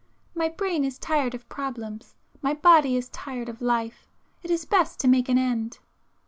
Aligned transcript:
My 0.33 0.49
brain 0.49 0.83
is 0.83 0.97
tired 0.97 1.35
of 1.35 1.47
problems,—my 1.47 2.55
body 2.55 2.95
is 2.97 3.07
tired 3.09 3.49
of 3.49 3.61
life; 3.61 4.07
it 4.41 4.49
is 4.49 4.65
best 4.65 4.99
to 5.01 5.07
make 5.07 5.29
an 5.29 5.37
end. 5.37 5.77